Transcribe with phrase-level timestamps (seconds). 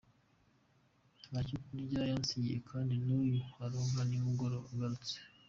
[1.29, 5.15] Nta cyo kurya yansigiye kandi n’uyu aronka nimugoroba agarutse.”